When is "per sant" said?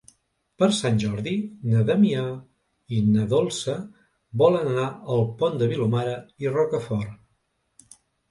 0.61-0.95